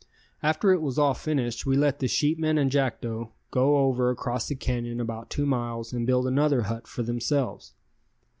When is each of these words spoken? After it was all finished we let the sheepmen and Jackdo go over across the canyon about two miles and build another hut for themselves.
After 0.41 0.71
it 0.73 0.81
was 0.81 0.97
all 0.97 1.13
finished 1.13 1.67
we 1.67 1.77
let 1.77 1.99
the 1.99 2.07
sheepmen 2.07 2.57
and 2.57 2.71
Jackdo 2.71 3.33
go 3.51 3.77
over 3.85 4.09
across 4.09 4.47
the 4.47 4.55
canyon 4.55 4.99
about 4.99 5.29
two 5.29 5.45
miles 5.45 5.93
and 5.93 6.07
build 6.07 6.25
another 6.25 6.63
hut 6.63 6.87
for 6.87 7.03
themselves. 7.03 7.73